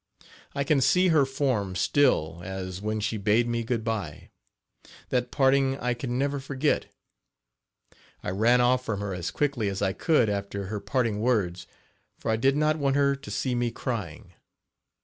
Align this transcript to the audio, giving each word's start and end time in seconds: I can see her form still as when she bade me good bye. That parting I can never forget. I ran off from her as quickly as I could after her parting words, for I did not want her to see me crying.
I 0.55 0.63
can 0.63 0.81
see 0.81 1.09
her 1.09 1.27
form 1.27 1.75
still 1.75 2.41
as 2.43 2.81
when 2.81 3.01
she 3.01 3.17
bade 3.17 3.47
me 3.47 3.63
good 3.63 3.83
bye. 3.83 4.31
That 5.09 5.29
parting 5.29 5.77
I 5.77 5.93
can 5.93 6.17
never 6.17 6.39
forget. 6.39 6.87
I 8.23 8.31
ran 8.31 8.61
off 8.61 8.83
from 8.83 8.99
her 8.99 9.13
as 9.13 9.29
quickly 9.29 9.69
as 9.69 9.79
I 9.79 9.93
could 9.93 10.27
after 10.27 10.65
her 10.65 10.79
parting 10.79 11.19
words, 11.19 11.67
for 12.17 12.31
I 12.31 12.35
did 12.35 12.57
not 12.57 12.79
want 12.79 12.95
her 12.95 13.15
to 13.15 13.29
see 13.29 13.53
me 13.53 13.69
crying. 13.69 14.33